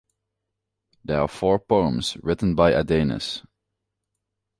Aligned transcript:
There 1.05 1.21
are 1.21 1.27
four 1.27 1.59
poems 1.59 2.17
written 2.23 2.55
by 2.55 2.71
Adenes. 2.71 3.43